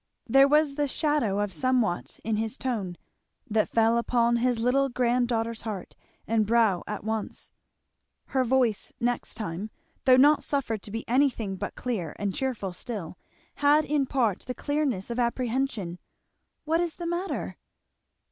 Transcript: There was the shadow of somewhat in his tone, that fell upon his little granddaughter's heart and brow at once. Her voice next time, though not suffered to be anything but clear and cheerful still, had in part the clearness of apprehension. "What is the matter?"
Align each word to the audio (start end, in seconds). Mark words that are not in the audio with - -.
There 0.25 0.47
was 0.47 0.73
the 0.73 0.87
shadow 0.87 1.39
of 1.41 1.53
somewhat 1.53 2.19
in 2.23 2.37
his 2.37 2.57
tone, 2.57 2.97
that 3.47 3.69
fell 3.69 3.99
upon 3.99 4.37
his 4.37 4.57
little 4.57 4.89
granddaughter's 4.89 5.61
heart 5.61 5.95
and 6.25 6.47
brow 6.47 6.83
at 6.87 7.03
once. 7.03 7.51
Her 8.29 8.43
voice 8.43 8.91
next 8.99 9.35
time, 9.35 9.69
though 10.05 10.17
not 10.17 10.43
suffered 10.43 10.81
to 10.81 10.89
be 10.91 11.07
anything 11.07 11.55
but 11.55 11.75
clear 11.75 12.15
and 12.17 12.33
cheerful 12.33 12.73
still, 12.73 13.19
had 13.57 13.85
in 13.85 14.07
part 14.07 14.45
the 14.47 14.55
clearness 14.55 15.11
of 15.11 15.19
apprehension. 15.19 15.99
"What 16.65 16.81
is 16.81 16.95
the 16.95 17.05
matter?" 17.05 17.57